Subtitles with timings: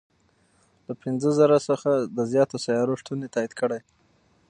[0.87, 3.79] له پنځه زرو څخه د زیاتو سیارو شتون تایید کړی.